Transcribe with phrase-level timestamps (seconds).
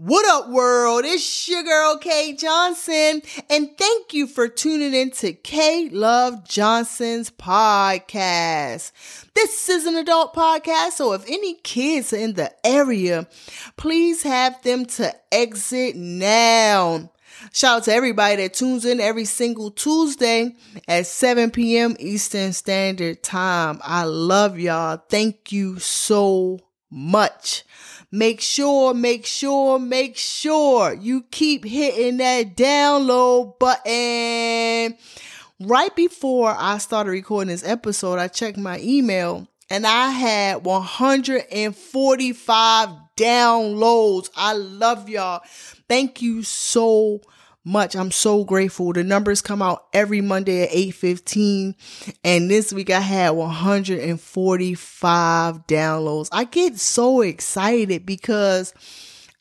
[0.00, 1.04] What up, world?
[1.04, 7.32] It's your girl, Kay Johnson, and thank you for tuning in to K Love Johnson's
[7.32, 8.92] podcast.
[9.34, 13.26] This is an adult podcast, so if any kids are in the area,
[13.76, 17.10] please have them to exit now.
[17.52, 20.54] Shout out to everybody that tunes in every single Tuesday
[20.86, 21.96] at 7 p.m.
[21.98, 23.80] Eastern Standard Time.
[23.82, 24.98] I love y'all.
[25.08, 27.64] Thank you so much.
[28.10, 34.96] Make sure, make sure, make sure you keep hitting that download button.
[35.60, 42.88] Right before I started recording this episode, I checked my email and I had 145
[43.16, 44.30] downloads.
[44.34, 45.42] I love y'all.
[45.88, 47.34] Thank you so much.
[47.94, 48.92] I'm so grateful.
[48.92, 51.74] The numbers come out every Monday at 8:15
[52.24, 56.28] and this week I had 145 downloads.
[56.32, 58.72] I get so excited because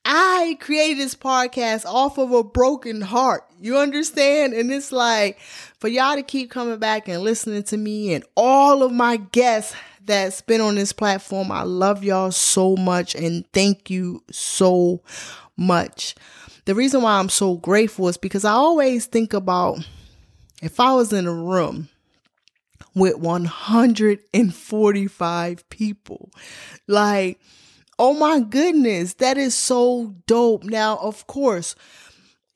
[0.04, 3.44] I created this podcast off of a broken heart.
[3.60, 4.54] You understand?
[4.54, 5.40] And it's like
[5.80, 9.76] for y'all to keep coming back and listening to me and all of my guests
[10.06, 11.52] that's been on this platform.
[11.52, 15.02] I love y'all so much and thank you so
[15.58, 16.16] much.
[16.68, 19.88] The reason why I'm so grateful is because I always think about
[20.62, 21.88] if I was in a room
[22.94, 26.30] with 145 people,
[26.86, 27.40] like,
[27.98, 30.66] oh my goodness, that is so dope.
[30.66, 31.74] Now, of course,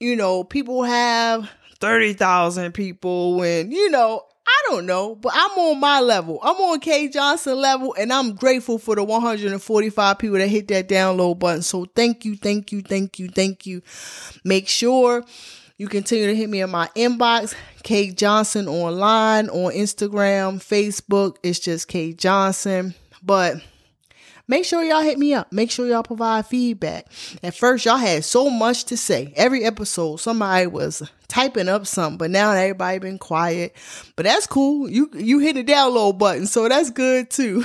[0.01, 5.79] you know, people have 30,000 people and, you know, I don't know, but I'm on
[5.79, 6.39] my level.
[6.43, 10.89] I'm on K Johnson level, and I'm grateful for the 145 people that hit that
[10.89, 11.61] download button.
[11.61, 13.81] So thank you, thank you, thank you, thank you.
[14.43, 15.23] Make sure
[15.77, 21.37] you continue to hit me in my inbox, K Johnson online on Instagram, Facebook.
[21.43, 22.93] It's just K Johnson.
[23.23, 23.57] But
[24.51, 25.51] make sure y'all hit me up.
[25.53, 27.07] Make sure y'all provide feedback.
[27.41, 29.33] At first, y'all had so much to say.
[29.37, 33.73] Every episode, somebody was typing up something, but now everybody been quiet.
[34.17, 34.89] But that's cool.
[34.89, 37.63] You you hit the download button, so that's good too.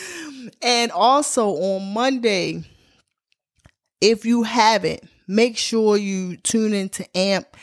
[0.62, 2.64] and also on Monday,
[4.00, 7.54] if you haven't, make sure you tune into AMP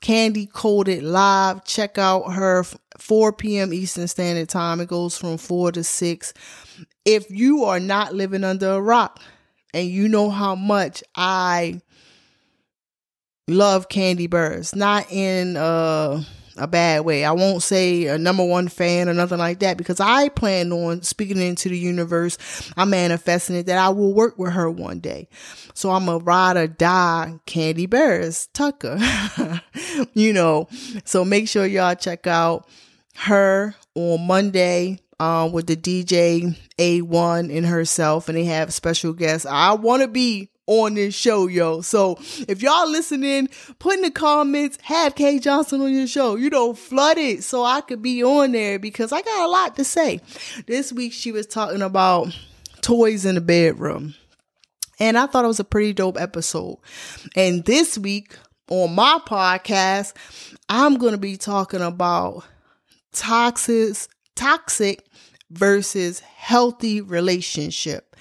[0.00, 1.64] Kandi Koated Live.
[1.64, 2.64] Check out her
[2.98, 3.74] 4 p.m.
[3.74, 4.80] Eastern Standard Time.
[4.80, 6.32] It goes from 4 to 6.
[7.04, 9.20] If you are not living under a rock
[9.72, 11.80] and you know how much I
[13.48, 15.56] love Kandi Burruss, not in
[16.56, 17.24] a bad way.
[17.24, 21.02] I won't say a number one fan or nothing like that because I plan on
[21.02, 22.38] speaking into the universe.
[22.76, 25.28] I'm manifesting it that I will work with her one day.
[25.74, 28.98] So I'm a ride or die Kandi Burruss Tucker.
[30.14, 30.68] you know,
[31.04, 32.66] so make sure y'all check out
[33.16, 39.46] her on Monday um, with the DJ A1 and herself, and they have special guests.
[39.46, 41.80] I want to be on this show, yo.
[41.80, 42.18] So
[42.48, 46.36] if y'all listening, put in the comments, have Kay Johnson on your show.
[46.36, 49.76] You know, flood it so I could be on there because I got a lot
[49.76, 50.20] to say.
[50.66, 52.36] This week she was talking about
[52.82, 54.14] toys in the bedroom.
[54.98, 56.78] And I thought it was a pretty dope episode.
[57.36, 58.36] And this week
[58.68, 60.14] on my podcast,
[60.68, 62.44] I'm going to be talking about
[63.12, 63.96] toxic
[64.36, 65.04] toxic
[65.50, 68.14] versus healthy relationship.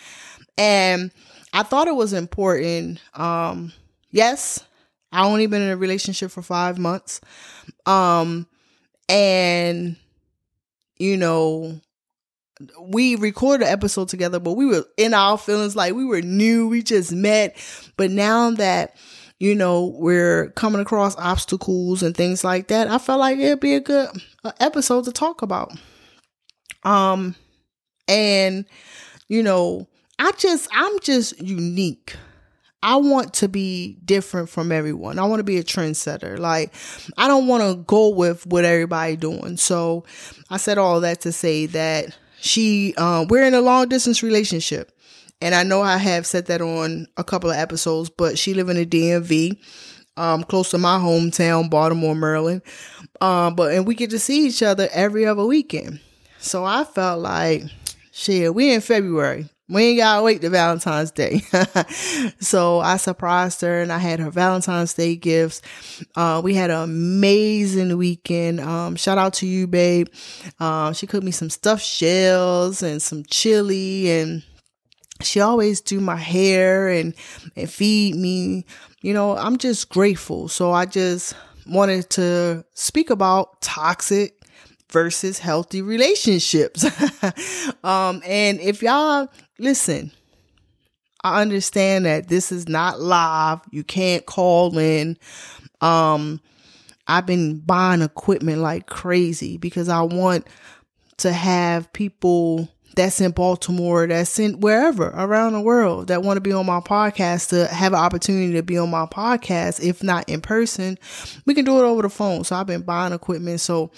[0.58, 1.12] And
[1.54, 3.00] I thought it was important.
[3.14, 3.72] Um,
[4.12, 4.64] yes,
[5.12, 7.22] I only been in a relationship for five months.
[7.86, 8.48] Um,
[9.08, 9.96] and
[10.98, 11.80] you know,
[12.80, 16.68] we recorded an episode together, but we were in our feelings like we were new,
[16.68, 17.58] we just met.
[17.98, 18.96] But now that,
[19.40, 23.76] you know, we're coming across obstacles and things like that, I felt like it'd be
[23.76, 24.10] a good
[24.60, 25.74] episode to talk about.
[26.86, 27.36] Um,
[28.08, 28.66] and,
[29.28, 29.88] you know,
[30.20, 32.16] I just, I'm just unique.
[32.82, 35.18] I want to be different from everyone.
[35.18, 36.38] I want to be a trendsetter.
[36.38, 36.72] Like,
[37.18, 39.58] I don't want to go with what everybody doing.
[39.58, 40.06] So
[40.52, 44.92] I said all that to say that she, um, we're in a long distance relationship.
[45.42, 48.70] And I know I have said that on a couple of episodes, but she live
[48.70, 49.58] in the DMV,
[50.16, 52.62] um, close to my hometown, Baltimore, Maryland.
[53.20, 56.00] Um, but, and we get to see each other every other weekend.
[56.46, 57.64] So I felt like,
[58.12, 59.50] shit, we in February.
[59.68, 61.42] We ain't gotta wait to Valentine's Day.
[62.40, 65.64] so I surprised her and I had her Valentine's Day gifts.
[66.16, 68.60] Uh, we had an amazing weekend.
[68.60, 70.08] Um, shout out to you, babe.
[70.60, 74.44] Um, she cooked me some stuffed shells and some chili and
[75.24, 77.16] she always do my hair and,
[77.56, 78.68] and feed me.
[79.02, 80.48] You know, I'm just grateful.
[80.48, 81.34] So I just
[81.66, 84.45] wanted to speak about toxic
[84.92, 86.86] versus healthy relationships.
[87.84, 89.28] um, and if y'all
[89.60, 90.12] listen,
[91.24, 93.60] I understand that this is not live.
[93.72, 95.18] You can't call in.
[95.82, 96.40] Um,
[97.08, 100.48] I've been buying equipment like crazy because I want
[101.18, 106.42] to have people that's in Baltimore, that's in wherever around the world that want to
[106.42, 109.84] be on my podcast to have an opportunity to be on my podcast.
[109.84, 110.98] If not in person,
[111.46, 112.44] we can do it over the phone.
[112.44, 113.60] So I've been buying equipment.
[113.60, 113.92] So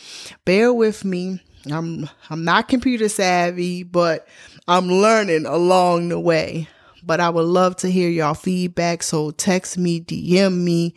[0.45, 1.41] bear with me.
[1.71, 4.27] I'm I'm not computer savvy, but
[4.67, 6.67] I'm learning along the way.
[7.03, 9.03] But I would love to hear y'all feedback.
[9.03, 10.93] So text me, DM me,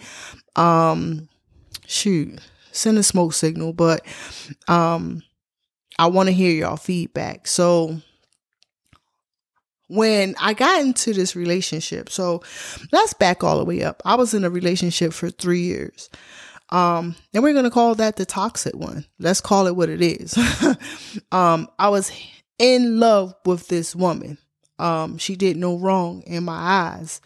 [0.57, 1.29] um,
[1.87, 2.41] shoot,
[2.73, 3.73] send a smoke signal.
[3.73, 4.05] But
[4.69, 5.23] um
[6.01, 7.47] I want to hear y'all feedback.
[7.47, 8.01] So
[9.89, 12.43] when I got into this relationship, so
[12.91, 14.01] let's back all the way up.
[14.07, 16.09] I was in a relationship for three years.
[16.71, 19.05] Um, and we're gonna call that the toxic one.
[19.19, 20.39] Let's call it what it is.
[21.33, 22.11] um, I was
[22.59, 24.39] in love with this woman.
[24.79, 27.21] Um, she did no wrong in my eyes.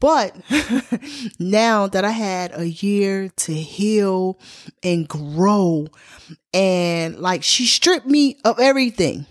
[0.00, 0.34] But
[1.38, 4.38] now that I had a year to heal
[4.82, 5.88] and grow,
[6.52, 9.26] and like she stripped me of everything.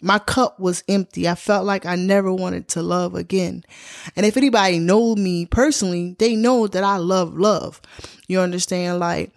[0.00, 1.26] My cup was empty.
[1.26, 3.64] I felt like I never wanted to love again.
[4.16, 7.80] And if anybody know me personally, they know that I love love.
[8.26, 8.98] You understand?
[8.98, 9.32] Like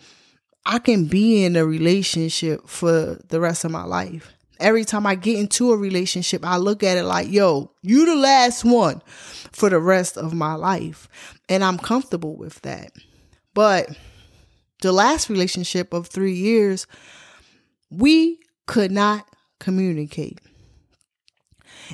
[0.66, 4.34] I can be in a relationship for the rest of my life.
[4.59, 8.15] Every time I get into a relationship, I look at it like, yo, you the
[8.15, 9.01] last one
[9.51, 11.07] for the rest of my life.
[11.50, 12.92] And I'm comfortable with that.
[13.54, 13.89] But
[14.81, 16.88] the last relationship of three years,
[17.89, 19.27] we could not
[19.59, 20.39] communicate.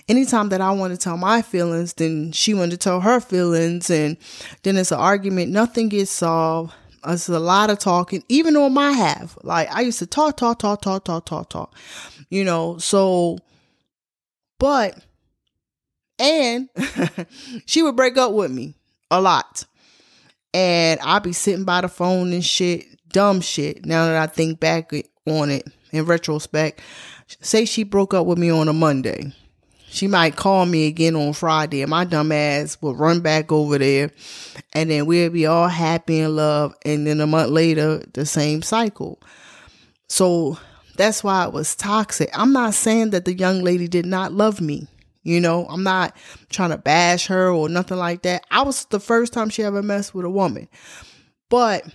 [0.08, 3.90] Anytime that I want to tell my feelings, then she wanted to tell her feelings,
[3.90, 4.18] and
[4.64, 5.52] then it's an argument.
[5.52, 6.74] Nothing gets solved.
[7.08, 9.38] It's a lot of talking, even on my half.
[9.44, 11.76] Like I used to talk, talk, talk, talk, talk, talk, talk.
[12.30, 13.38] You know, so,
[14.60, 14.98] but
[16.20, 16.70] and
[17.66, 18.76] she would break up with me
[19.12, 19.66] a lot.
[20.54, 23.86] And I'd be sitting by the phone and shit, dumb shit.
[23.86, 24.92] Now that I think back
[25.28, 26.82] on it in retrospect,
[27.42, 29.34] say she broke up with me on a Monday.
[29.94, 33.78] She might call me again on Friday, and my dumb ass will run back over
[33.78, 34.10] there,
[34.74, 36.74] and then we'll be all happy and love.
[36.84, 39.22] And then a month later, the same cycle.
[40.08, 40.58] So
[40.98, 42.32] that's why it was toxic.
[42.34, 44.88] I'm not saying that the young lady did not love me.
[45.22, 46.18] You know, I'm not
[46.50, 48.44] trying to bash her or nothing like that.
[48.50, 50.70] I was the first time she ever messed with a woman.
[51.50, 51.86] But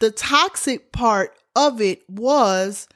[0.00, 2.88] the toxic part of it was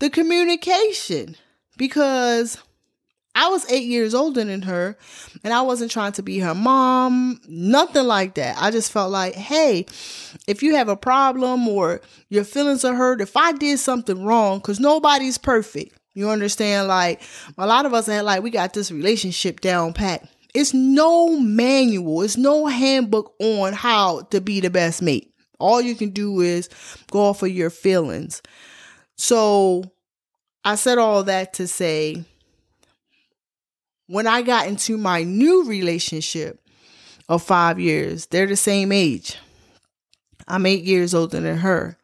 [0.00, 1.36] the communication
[1.76, 2.58] because
[3.34, 4.96] I was eight years older than her
[5.42, 8.56] and I wasn't trying to be her mom, nothing like that.
[8.60, 9.86] I just felt like, hey,
[10.46, 14.58] if you have a problem or your feelings are hurt, if I did something wrong,
[14.58, 16.88] because nobody's perfect, you understand?
[16.88, 17.22] Like
[17.56, 20.28] a lot of us had like we got this relationship down pat.
[20.54, 25.32] It's no manual, it's no handbook on how to be the best mate.
[25.58, 26.68] All you can do is
[27.10, 28.42] go off of your feelings.
[29.16, 29.84] So
[30.64, 32.24] I said all that to say
[34.12, 36.60] when I got into my new relationship
[37.30, 39.38] of five years, they're the same age.
[40.46, 41.96] I'm eight years older than her.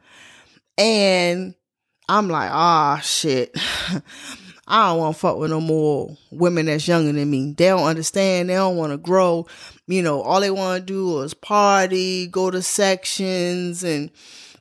[0.79, 1.55] And
[2.09, 3.55] I'm like, ah, shit.
[4.67, 7.53] I don't want to fuck with no more women that's younger than me.
[7.53, 8.49] They don't understand.
[8.49, 9.47] They don't want to grow.
[9.87, 14.11] You know, all they want to do is party, go to sections and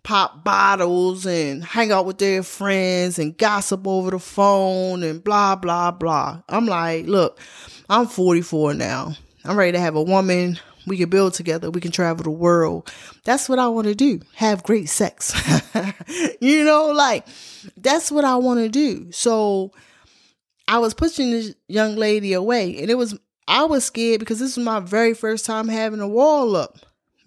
[0.04, 5.56] pop bottles and hang out with their friends and gossip over the phone and blah,
[5.56, 6.42] blah, blah.
[6.48, 7.39] I'm like, look,
[7.89, 9.13] I'm 44 now.
[9.46, 11.70] I'm ready to have a woman we can build together.
[11.70, 12.92] We can travel the world.
[13.25, 14.22] That's what I want to do.
[14.36, 15.34] Have great sex.
[16.42, 17.27] you know, like
[17.75, 19.12] that's what I want to do.
[19.12, 19.74] So
[20.68, 24.56] I was pushing this young lady away and it was, I was scared because this
[24.58, 26.77] was my very first time having a wall up.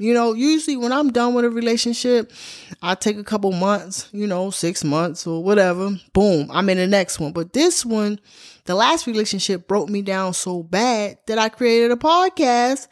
[0.00, 2.33] You know, usually when I'm done with a relationship,
[2.80, 5.95] I take a couple months, you know, six months or whatever.
[6.14, 7.33] Boom, I'm in the next one.
[7.33, 8.19] But this one,
[8.64, 12.88] the last relationship broke me down so bad that I created a podcast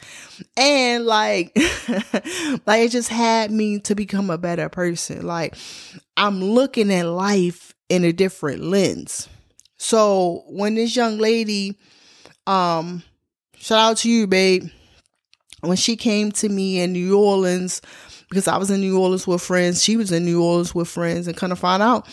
[0.55, 1.51] and like
[2.67, 5.25] like it just had me to become a better person.
[5.25, 5.57] Like
[6.15, 9.27] I'm looking at life in a different lens.
[9.77, 11.79] So when this young lady
[12.45, 13.01] um
[13.55, 14.69] shout out to you, babe
[15.61, 17.81] when she came to me in New Orleans,
[18.29, 21.27] because I was in New Orleans with friends, she was in New Orleans with friends,
[21.27, 22.07] and kind of find out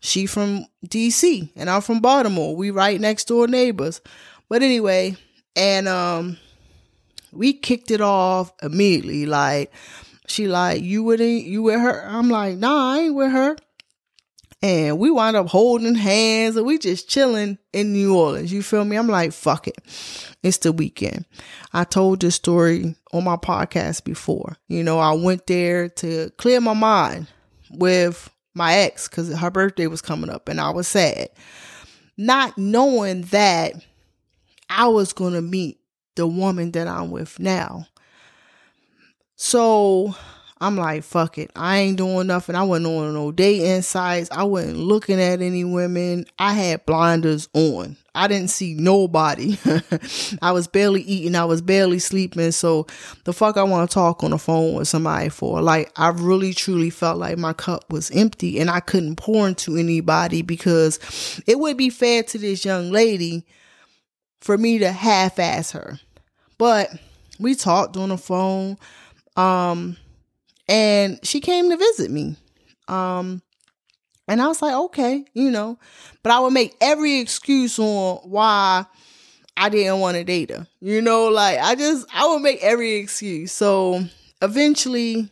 [0.00, 2.54] she from DC and I'm from Baltimore.
[2.54, 4.00] We right next door neighbors.
[4.48, 5.16] But anyway,
[5.56, 6.38] and um
[7.32, 9.26] we kicked it off immediately.
[9.26, 9.72] Like
[10.26, 12.04] she like, you with you with her?
[12.06, 13.56] I'm like, nah, I ain't with her.
[14.66, 18.52] And we wound up holding hands and we just chilling in New Orleans.
[18.52, 18.96] You feel me?
[18.96, 19.76] I'm like, fuck it.
[20.42, 21.24] It's the weekend.
[21.72, 24.56] I told this story on my podcast before.
[24.66, 27.28] You know, I went there to clear my mind
[27.70, 31.28] with my ex because her birthday was coming up and I was sad.
[32.16, 33.74] Not knowing that
[34.68, 35.78] I was going to meet
[36.16, 37.86] the woman that I'm with now.
[39.36, 40.16] So
[40.58, 41.50] I'm like, fuck it.
[41.54, 42.56] I ain't doing nothing.
[42.56, 44.30] I wasn't on no day insights.
[44.32, 46.24] I wasn't looking at any women.
[46.38, 47.98] I had blinders on.
[48.14, 49.58] I didn't see nobody.
[50.42, 51.34] I was barely eating.
[51.34, 52.50] I was barely sleeping.
[52.52, 52.86] So
[53.24, 55.60] the fuck I want to talk on the phone with somebody for?
[55.60, 59.76] Like I really truly felt like my cup was empty and I couldn't pour into
[59.76, 63.44] anybody because it would be fair to this young lady
[64.40, 66.00] for me to half ass her.
[66.56, 66.88] But
[67.38, 68.78] we talked on the phone.
[69.36, 69.98] Um
[70.68, 72.36] and she came to visit me.
[72.88, 73.42] Um,
[74.28, 75.78] and I was like, okay, you know,
[76.22, 78.86] but I would make every excuse on why
[79.56, 80.66] I didn't want to date her.
[80.80, 83.52] You know, like I just, I would make every excuse.
[83.52, 84.04] So
[84.42, 85.30] eventually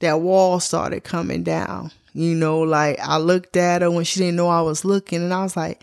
[0.00, 1.92] that wall started coming down.
[2.14, 5.32] You know, like I looked at her when she didn't know I was looking and
[5.32, 5.82] I was like,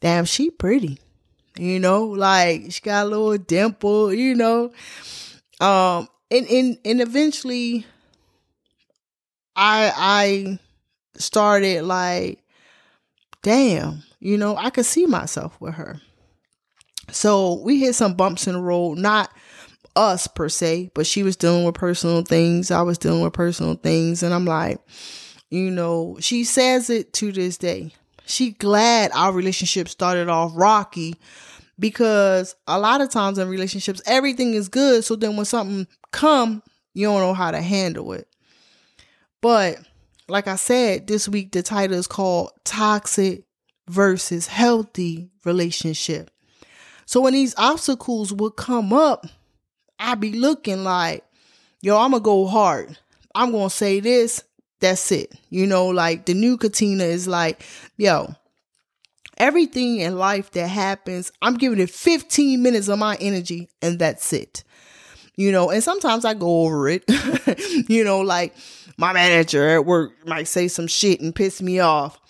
[0.00, 0.98] damn, she pretty.
[1.56, 4.72] You know, like she got a little dimple, you know.
[5.60, 7.84] Um, and and and eventually
[9.58, 10.58] I I
[11.18, 12.44] started like,
[13.42, 16.00] damn, you know, I could see myself with her.
[17.10, 19.30] So we hit some bumps in the road, not
[19.96, 22.70] us per se, but she was dealing with personal things.
[22.70, 24.22] I was dealing with personal things.
[24.22, 24.78] And I'm like,
[25.50, 27.92] you know, she says it to this day.
[28.26, 31.16] She glad our relationship started off rocky
[31.78, 35.04] because a lot of times in relationships, everything is good.
[35.04, 36.62] So then when something come,
[36.94, 38.28] you don't know how to handle it.
[39.40, 39.78] But
[40.28, 43.44] like I said, this week the title is called Toxic
[43.88, 46.30] versus Healthy Relationship.
[47.06, 49.26] So when these obstacles would come up,
[49.98, 51.24] I'd be looking like,
[51.80, 52.98] yo, I'm gonna go hard.
[53.34, 54.44] I'm gonna say this,
[54.80, 55.32] that's it.
[55.50, 57.62] You know, like the new Katina is like,
[57.96, 58.34] yo,
[59.38, 64.32] everything in life that happens, I'm giving it 15 minutes of my energy and that's
[64.32, 64.64] it.
[65.36, 67.04] You know, and sometimes I go over it.
[67.88, 68.54] you know, like
[68.98, 72.20] my manager at work might say some shit and piss me off.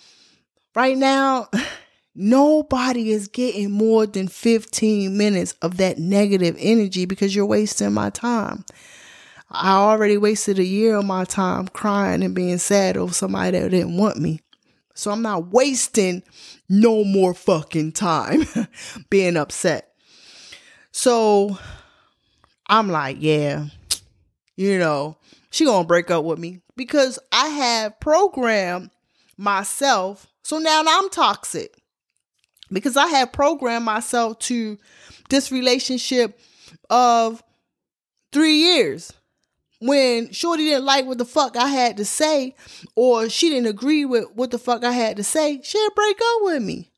[0.75, 1.49] Right now,
[2.15, 8.11] nobody is getting more than 15 minutes of that negative energy because you're wasting my
[8.11, 8.63] time.
[9.49, 13.71] I already wasted a year of my time crying and being sad over somebody that
[13.71, 14.41] didn't want me.
[14.93, 16.21] So I'm not wasting
[16.67, 18.43] no more fucking time
[19.09, 19.91] being upset.
[20.91, 21.57] So
[22.67, 23.67] I'm like, yeah,
[24.55, 25.17] you know,
[25.51, 28.91] she gonna break up with me because I have programmed
[29.37, 30.27] myself.
[30.43, 31.73] So now I'm toxic
[32.71, 34.77] because I have programmed myself to
[35.29, 36.39] this relationship
[36.89, 37.43] of
[38.31, 39.13] three years.
[39.81, 42.55] When Shorty didn't like what the fuck I had to say,
[42.95, 46.41] or she didn't agree with what the fuck I had to say, she'd break up
[46.41, 46.91] with me.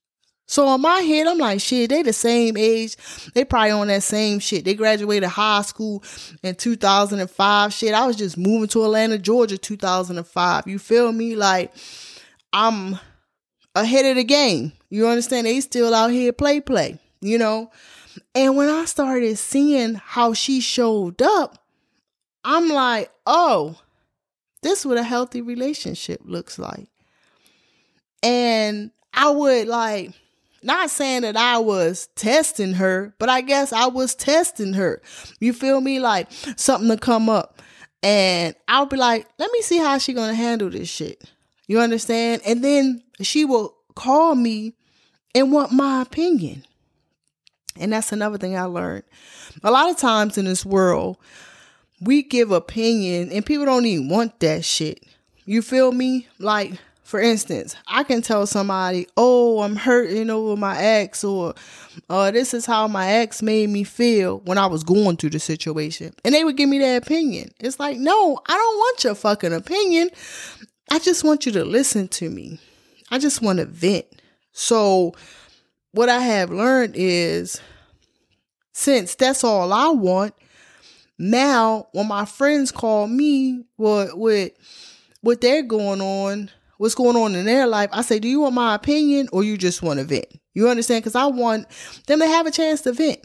[0.51, 2.97] So in my head, I'm like, shit, they the same age.
[3.33, 4.65] They probably on that same shit.
[4.65, 6.03] They graduated high school
[6.43, 7.71] in 2005.
[7.71, 10.67] Shit, I was just moving to Atlanta, Georgia, 2005.
[10.67, 11.37] You feel me?
[11.37, 11.73] Like,
[12.51, 12.99] I'm
[13.75, 14.73] ahead of the game.
[14.89, 15.47] You understand?
[15.47, 17.71] They still out here play play, you know?
[18.35, 21.63] And when I started seeing how she showed up,
[22.43, 23.79] I'm like, oh,
[24.63, 26.89] this is what a healthy relationship looks like.
[28.21, 30.11] And I would like
[30.63, 35.01] not saying that I was testing her, but I guess I was testing her.
[35.39, 35.99] You feel me?
[35.99, 37.61] Like something to come up.
[38.03, 41.23] And I'll be like, let me see how she gonna handle this shit.
[41.67, 42.41] You understand?
[42.45, 44.73] And then she will call me
[45.35, 46.65] and want my opinion.
[47.79, 49.03] And that's another thing I learned.
[49.63, 51.17] A lot of times in this world,
[52.01, 55.03] we give opinion and people don't even want that shit.
[55.45, 56.27] You feel me?
[56.39, 61.53] Like for instance, I can tell somebody, "Oh, I'm hurting over my ex," or
[62.09, 65.39] uh, "This is how my ex made me feel when I was going through the
[65.39, 67.51] situation," and they would give me their opinion.
[67.59, 70.09] It's like, no, I don't want your fucking opinion.
[70.91, 72.59] I just want you to listen to me.
[73.09, 74.05] I just want to vent.
[74.53, 75.13] So,
[75.91, 77.59] what I have learned is,
[78.73, 80.33] since that's all I want,
[81.17, 84.51] now when my friends call me with with
[85.21, 86.49] what they're going on
[86.81, 89.55] what's going on in their life, I say, do you want my opinion or you
[89.55, 90.25] just want to vent?
[90.55, 91.03] You understand?
[91.03, 91.67] Because I want
[92.07, 93.19] them to have a chance to vent.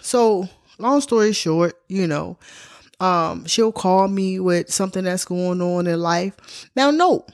[0.00, 2.36] So, long story short, you know,
[2.98, 6.68] um, she'll call me with something that's going on in life.
[6.74, 7.30] Now, note,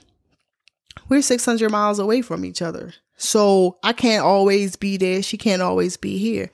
[1.09, 2.93] we're 600 miles away from each other.
[3.17, 5.23] So I can't always be there.
[5.23, 6.51] She can't always be here.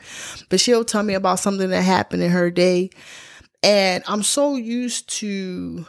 [0.49, 2.91] But she'll tell me about something that happened in her day.
[3.65, 5.87] And I'm so used to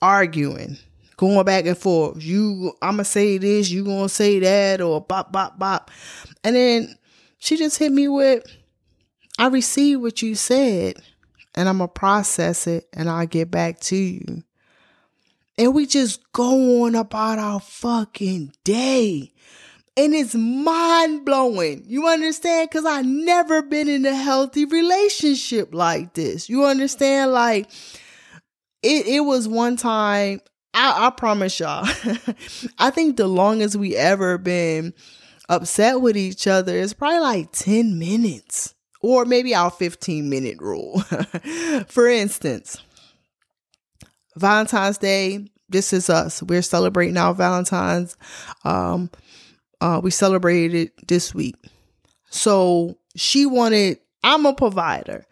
[0.00, 0.78] arguing,
[1.20, 2.22] going back and forth.
[2.22, 5.90] You, I'm going to say this, you to say that, or bop, bop, bop.
[6.42, 6.96] And then
[7.36, 8.42] she just hit me with,
[9.38, 10.94] I received what you said
[11.54, 14.44] and I'm going to process it and I'll get back to you.
[15.58, 19.34] And we just go on about our fucking day.
[19.98, 21.82] And it's mind blowing.
[21.86, 22.70] You understand?
[22.70, 26.48] Because I never been in a healthy relationship like this.
[26.48, 27.32] You understand?
[27.32, 27.70] Like,
[28.82, 30.40] it, it was one time,
[30.72, 31.84] I, I promise y'all,
[32.78, 34.94] I think the longest we ever been
[35.48, 41.00] upset with each other is probably like 10 minutes or maybe our 15 minute rule.
[41.88, 42.80] For instance,
[44.36, 46.42] Valentine's Day, this is us.
[46.42, 48.16] We're celebrating our Valentine's.
[48.64, 49.10] Um,
[49.80, 51.56] uh, we celebrated this week.
[52.30, 55.24] So she wanted, I'm a provider.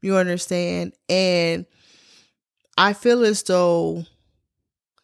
[0.00, 0.92] You understand?
[1.08, 1.66] And
[2.78, 4.04] I feel as though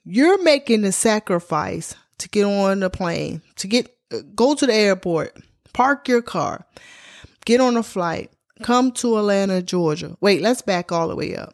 [0.05, 4.75] you're making the sacrifice to get on the plane, to get uh, go to the
[4.75, 5.37] airport,
[5.73, 6.67] park your car,
[7.45, 8.31] get on a flight,
[8.63, 10.17] come to Atlanta, Georgia.
[10.21, 11.53] Wait, let's back all the way up.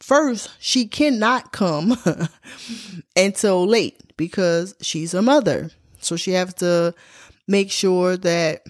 [0.00, 1.96] First, she cannot come
[3.16, 5.70] until late because she's a mother.
[6.00, 6.94] So she has to
[7.46, 8.62] make sure that,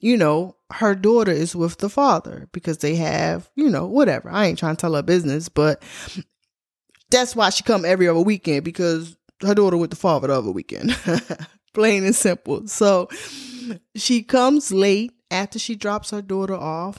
[0.00, 4.28] you know, her daughter is with the father because they have, you know, whatever.
[4.28, 5.82] I ain't trying to tell her business, but
[7.10, 10.50] that's why she come every other weekend because her daughter with the father the other
[10.50, 10.96] weekend.
[11.74, 12.66] Plain and simple.
[12.68, 13.08] So
[13.94, 16.98] she comes late after she drops her daughter off.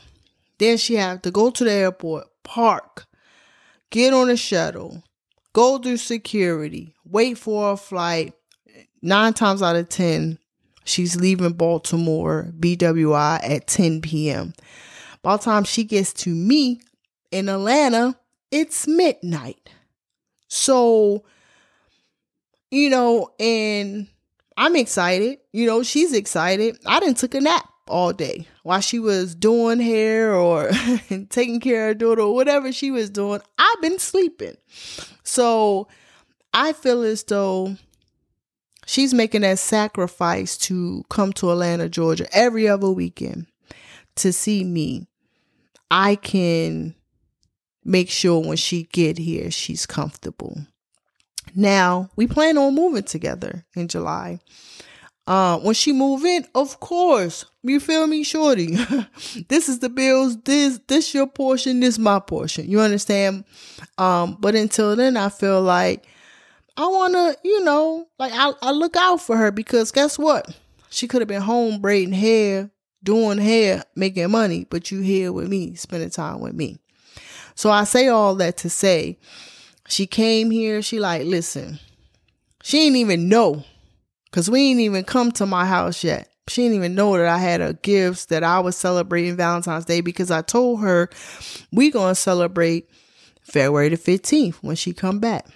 [0.60, 3.06] Then she have to go to the airport, park,
[3.92, 5.04] get on a shuttle,
[5.54, 8.34] go through security, wait for a flight.
[9.02, 10.40] Nine times out of 10,
[10.84, 14.54] she's leaving Baltimore, BWI, at 10 p.m.
[15.22, 16.82] By the time she gets to me
[17.32, 18.18] in Atlanta,
[18.50, 19.70] it's midnight.
[20.48, 21.24] So,
[22.72, 24.08] you know, and
[24.56, 25.40] I'm excited.
[25.52, 26.78] You know, she's excited.
[26.86, 30.72] I didn't took a nap all day while she was doing hair or
[31.30, 33.42] taking care of daughter or whatever she was doing.
[33.58, 34.58] I've been sleeping.
[35.24, 35.88] So
[36.54, 37.76] I feel as though
[38.86, 43.48] she's making that sacrifice to come to Atlanta, Georgia every other weekend
[44.16, 45.08] to see me.
[45.90, 46.96] I can
[47.88, 50.58] make sure when she get here she's comfortable.
[51.56, 54.40] Now, we plan on moving together in July.
[55.26, 58.76] Uh, when she move in, of course, you feel me, shorty.
[59.50, 60.38] this is the bills.
[60.44, 61.82] This this your portion.
[61.82, 62.70] This my portion.
[62.70, 63.44] You understand?
[63.98, 66.06] Um, but until then, I feel like
[66.78, 70.56] I wanna, you know, like I I look out for her because guess what?
[70.90, 72.72] She could have been home braiding hair,
[73.04, 76.78] doing hair, making money, but you here with me, spending time with me.
[77.58, 79.18] So I say all that to say,
[79.90, 80.82] she came here.
[80.82, 81.80] She like, listen,
[82.64, 83.66] she didn't even know
[84.32, 86.30] Cause we ain't even come to my house yet.
[86.48, 90.02] She didn't even know that I had a gifts that I was celebrating Valentine's Day
[90.02, 91.10] because I told her
[91.72, 92.90] we gonna celebrate
[93.42, 95.48] February the 15th when she come back.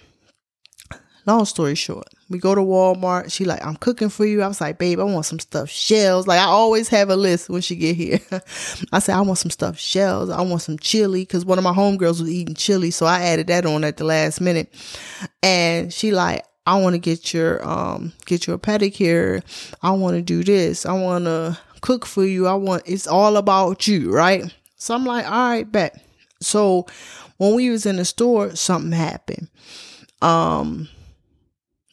[1.26, 3.30] Long story short, we go to Walmart.
[3.30, 4.42] She like, I'm cooking for you.
[4.42, 6.26] I was like, babe, I want some stuffed shells.
[6.26, 8.20] Like I always have a list when she get here.
[8.92, 10.30] I said, I want some stuffed shells.
[10.30, 13.46] I want some chili because one of my homegirls was eating chili, so I added
[13.48, 14.72] that on at the last minute.
[15.42, 19.42] And she like, I want to get your um get your pedicure.
[19.82, 20.86] I want to do this.
[20.86, 22.46] I want to cook for you.
[22.46, 24.44] I want it's all about you, right?
[24.76, 26.00] So I'm like, all right, bet.
[26.40, 26.86] So
[27.38, 29.48] when we was in the store, something happened.
[30.20, 30.88] Um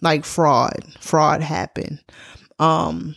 [0.01, 0.83] like fraud.
[0.99, 1.99] Fraud happened.
[2.59, 3.15] Um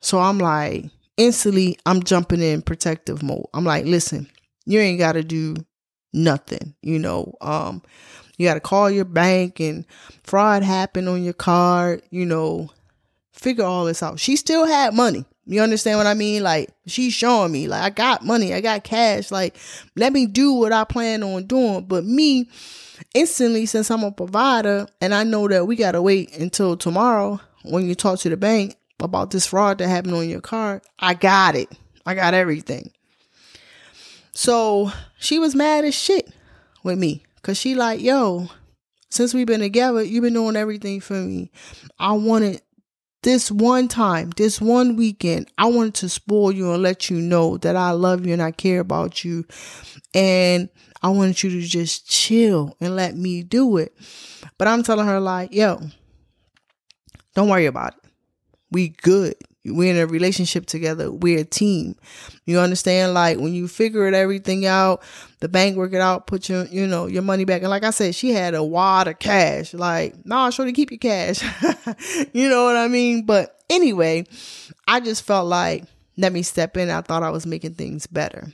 [0.00, 0.86] so I'm like
[1.16, 3.46] instantly I'm jumping in protective mode.
[3.54, 4.28] I'm like, listen,
[4.64, 5.56] you ain't got to do
[6.12, 7.34] nothing, you know.
[7.40, 7.82] Um
[8.36, 9.84] you got to call your bank and
[10.22, 12.70] fraud happened on your card, you know,
[13.32, 14.20] figure all this out.
[14.20, 15.24] She still had money.
[15.50, 16.42] You understand what I mean?
[16.42, 19.30] Like she's showing me like I got money, I got cash.
[19.30, 19.56] Like
[19.96, 21.86] let me do what I plan on doing.
[21.86, 22.50] But me
[23.14, 27.40] instantly since I'm a provider and I know that we got to wait until tomorrow
[27.64, 31.14] when you talk to the bank about this fraud that happened on your card, I
[31.14, 31.70] got it.
[32.04, 32.90] I got everything.
[34.32, 36.28] So she was mad as shit
[36.84, 37.24] with me.
[37.40, 38.48] Cause she like, yo,
[39.08, 41.50] since we've been together, you've been doing everything for me.
[41.98, 42.60] I wanted
[43.22, 47.56] this one time, this one weekend, I wanted to spoil you and let you know
[47.58, 49.44] that I love you and I care about you.
[50.14, 50.68] And
[51.02, 53.96] I wanted you to just chill and let me do it.
[54.58, 55.80] But I'm telling her, like, yo,
[57.34, 58.10] Don't worry about it.
[58.70, 59.34] We good.
[59.74, 61.10] We're in a relationship together.
[61.10, 61.96] We're a team.
[62.44, 63.14] You understand?
[63.14, 65.02] Like when you figure it everything out,
[65.40, 67.62] the bank work it out, put your, you know, your money back.
[67.62, 69.74] And like I said, she had a wad of cash.
[69.74, 71.42] Like, nah, sure to keep your cash.
[72.32, 73.26] you know what I mean?
[73.26, 74.24] But anyway,
[74.86, 75.84] I just felt like,
[76.16, 76.90] let me step in.
[76.90, 78.48] I thought I was making things better.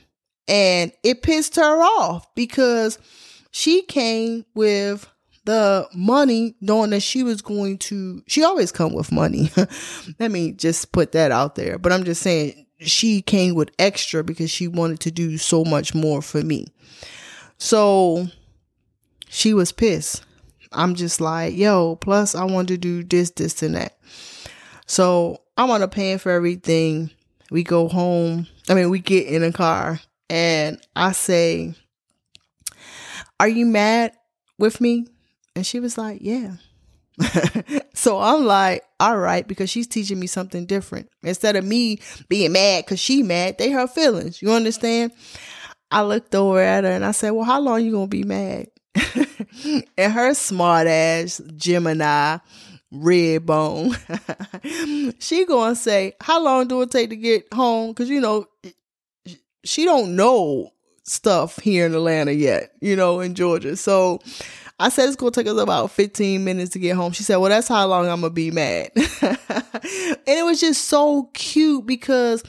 [0.47, 2.99] And it pissed her off because
[3.51, 5.09] she came with
[5.45, 9.51] the money knowing that she was going to she always come with money.
[10.19, 11.77] Let me just put that out there.
[11.77, 15.95] But i'm just saying she came with extra because she wanted to do so much
[15.95, 16.67] more for me.
[17.57, 18.27] So
[19.29, 20.23] she was pissed.
[20.71, 23.97] I'm just like yo plus i want to do this this and that.
[24.87, 27.11] So i want to pay for everything.
[27.51, 28.47] We go home.
[28.67, 31.75] I mean we get in a car and i say
[33.39, 34.13] are you mad
[34.57, 35.05] with me
[35.55, 36.55] and she was like, Yeah.
[37.93, 41.09] so I'm like, all right, because she's teaching me something different.
[41.23, 44.41] Instead of me being mad because she mad, they her feelings.
[44.41, 45.13] You understand?
[45.91, 48.67] I looked over at her and I said, Well, how long you gonna be mad?
[49.97, 52.37] and her smart ass Gemini
[52.91, 53.95] red bone.
[55.19, 57.93] she gonna say, How long do it take to get home?
[57.93, 58.45] Cause you know,
[59.63, 60.71] she don't know
[61.03, 63.75] stuff here in Atlanta yet, you know, in Georgia.
[63.75, 64.19] So
[64.77, 67.13] I said it's gonna take us about 15 minutes to get home.
[67.13, 68.91] She said, Well, that's how long I'm gonna be mad.
[68.95, 69.37] and
[70.27, 72.43] it was just so cute because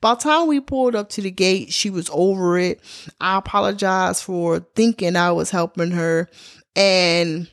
[0.00, 2.80] by the time we pulled up to the gate, she was over it.
[3.20, 6.28] I apologized for thinking I was helping her.
[6.76, 7.50] And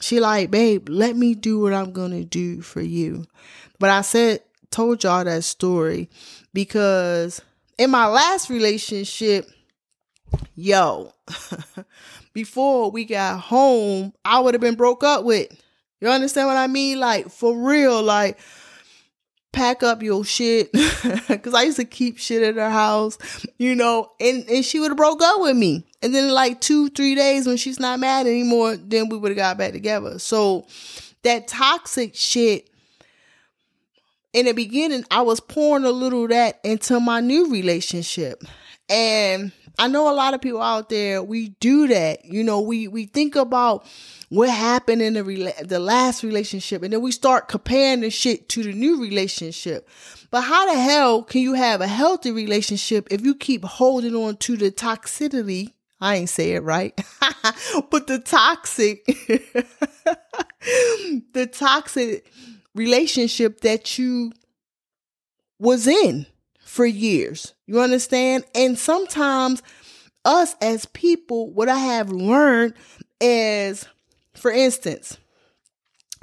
[0.00, 3.24] she like, babe, let me do what I'm gonna do for you.
[3.78, 4.40] But I said,
[4.70, 6.08] told y'all that story
[6.52, 7.40] because
[7.78, 9.48] in my last relationship,
[10.54, 11.12] yo,
[12.32, 15.48] before we got home, I would have been broke up with.
[16.00, 16.98] You understand what I mean?
[16.98, 18.38] Like for real, like
[19.52, 20.72] pack up your shit.
[21.42, 23.18] Cause I used to keep shit at her house,
[23.58, 25.86] you know, and, and she would have broke up with me.
[26.02, 29.36] And then like two, three days when she's not mad anymore, then we would have
[29.36, 30.18] got back together.
[30.18, 30.66] So
[31.22, 32.70] that toxic shit
[34.32, 38.42] in the beginning, I was pouring a little that into my new relationship.
[38.88, 42.24] And I know a lot of people out there, we do that.
[42.24, 43.86] You know, we, we think about
[44.28, 48.48] what happened in the rela- the last relationship and then we start comparing the shit
[48.50, 49.88] to the new relationship.
[50.30, 54.36] But how the hell can you have a healthy relationship if you keep holding on
[54.38, 55.72] to the toxicity?
[56.00, 56.98] I ain't say it right.
[57.90, 59.04] but the toxic
[61.32, 62.24] the toxic
[62.74, 64.32] relationship that you
[65.58, 66.26] was in
[66.70, 67.52] for years.
[67.66, 68.44] You understand?
[68.54, 69.60] And sometimes
[70.24, 72.74] us as people, what I have learned
[73.20, 73.86] is,
[74.34, 75.18] for instance,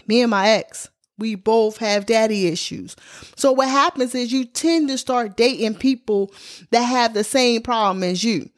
[0.08, 2.96] me and my ex, we both have daddy issues.
[3.36, 6.32] So what happens is you tend to start dating people
[6.72, 8.50] that have the same problem as you.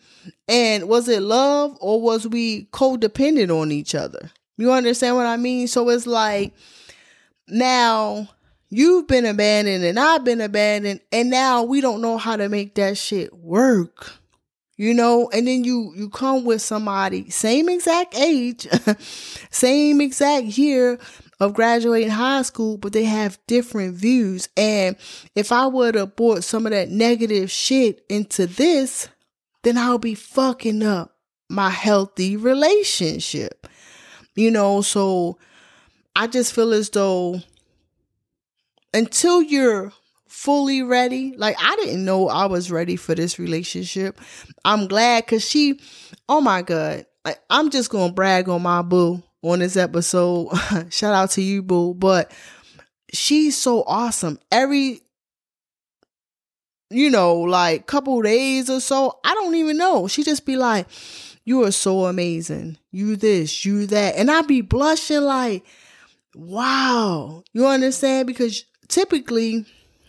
[0.48, 4.30] And was it love or was we codependent on each other?
[4.58, 5.68] You understand what I mean?
[5.68, 6.54] So it's like
[7.48, 8.30] now
[8.70, 12.76] You've been abandoned and I've been abandoned and now we don't know how to make
[12.76, 14.14] that shit work.
[14.78, 18.66] You know, and then you you come with somebody same exact age,
[19.50, 21.00] same exact year
[21.40, 24.50] of graduating high school, but they have different views.
[24.56, 24.96] And
[25.36, 29.10] if I would have brought some of that negative shit into this,
[29.64, 31.16] then I'll be fucking up
[31.50, 33.68] my healthy relationship.
[34.36, 35.38] You know, so
[36.16, 37.42] I just feel as though
[38.94, 39.94] until you're
[40.28, 41.36] fully ready.
[41.38, 44.20] Like I didn't know I was ready for this relationship.
[44.64, 45.80] I'm glad cuz she
[46.28, 47.06] oh my god.
[47.50, 50.50] I'm just going to brag on my boo on this episode.
[50.90, 52.32] Shout out to you boo, but
[53.14, 54.40] she's so awesome.
[54.52, 55.02] Every
[56.92, 60.08] you know, like couple days or so, I don't even know.
[60.08, 60.88] She just be like,
[61.46, 62.78] "You are so amazing.
[62.92, 65.64] You this, you that." And I be blushing like,
[66.34, 69.66] "Wow." You understand because typically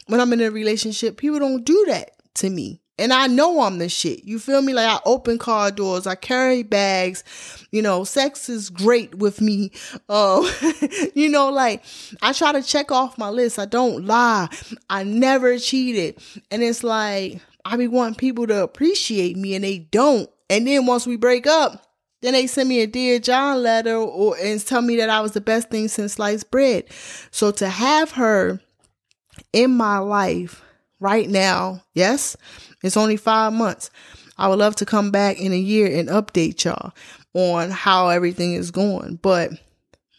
[0.06, 2.80] when I'm in a relationship, people don't do that to me.
[2.98, 4.24] And I know I'm the shit.
[4.24, 4.74] You feel me?
[4.74, 7.24] Like I open car doors, I carry bags,
[7.70, 9.72] you know, sex is great with me.
[10.10, 10.46] Um,
[11.14, 11.82] you know, like
[12.20, 13.58] I try to check off my list.
[13.58, 14.48] I don't lie.
[14.90, 16.18] I never cheated.
[16.50, 20.28] And it's like I be wanting people to appreciate me and they don't.
[20.50, 21.86] And then once we break up,
[22.20, 25.32] then they send me a Dear John letter or and tell me that I was
[25.32, 26.84] the best thing since sliced bread.
[27.30, 28.60] So to have her
[29.52, 30.62] in my life
[30.98, 32.36] right now, yes,
[32.82, 33.90] it's only five months.
[34.38, 36.92] I would love to come back in a year and update y'all
[37.34, 39.16] on how everything is going.
[39.16, 39.52] But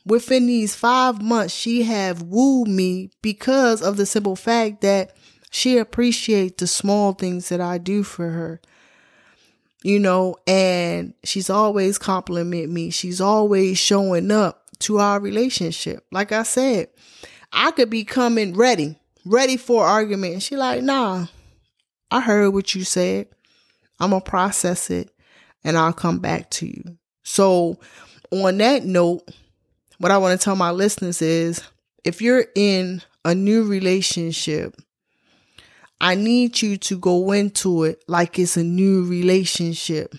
[0.05, 5.15] within these five months, she have wooed me because of the simple fact that
[5.49, 8.61] she appreciates the small things that I do for her.
[9.83, 12.91] You know, and she's always compliment me.
[12.91, 16.05] She's always showing up to our relationship.
[16.11, 16.89] Like I said,
[17.51, 20.33] I could be coming ready, ready for argument.
[20.33, 21.27] And she like, nah,
[22.09, 23.27] I heard what you said.
[23.99, 25.11] I'm gonna process it
[25.63, 26.97] and I'll come back to you.
[27.23, 27.79] So
[28.31, 29.29] on that note,
[29.99, 31.61] what I want to tell my listeners is
[32.03, 34.75] if you're in a new relationship,
[35.99, 40.15] I need you to go into it like it's a new relationship.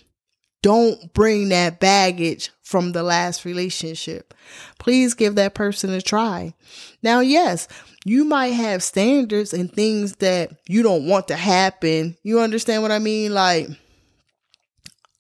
[0.63, 4.33] Don't bring that baggage from the last relationship.
[4.79, 6.55] Please give that person a try.
[7.03, 7.67] Now, yes,
[8.05, 12.17] you might have standards and things that you don't want to happen.
[12.23, 13.33] You understand what I mean?
[13.33, 13.69] Like,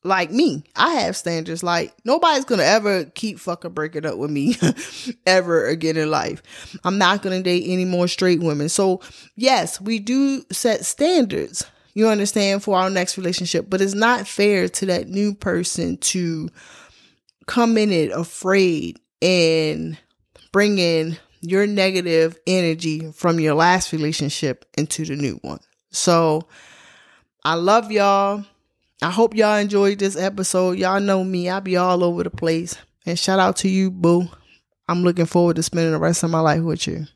[0.05, 1.63] like me, I have standards.
[1.63, 4.57] Like nobody's gonna ever keep fucking breaking up with me
[5.27, 6.43] ever again in life.
[6.83, 8.69] I'm not gonna date any more straight women.
[8.69, 9.01] So
[9.37, 11.65] yes, we do set standards.
[11.95, 16.49] You understand for our next relationship, but it's not fair to that new person to
[17.47, 19.99] come in it afraid and
[20.53, 25.61] bring in your negative energy from your last relationship into the new one.
[25.91, 26.49] So
[27.45, 28.45] I love y'all.
[29.03, 30.79] I hope y'all enjoyed this episode.
[30.79, 32.77] Y'all know me, I be all over the place.
[33.05, 34.29] And shout out to you, boo.
[34.89, 37.07] I'm looking forward to spending the rest of my life with you.